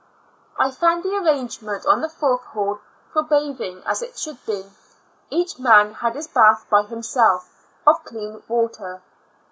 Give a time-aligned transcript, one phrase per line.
[0.57, 2.79] I found the arrangement on the fourth hall
[3.13, 4.65] for bathing as it should bej
[5.29, 9.03] each man had his bath by himself of clean water.